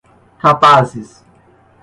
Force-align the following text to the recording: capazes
capazes 0.41 1.21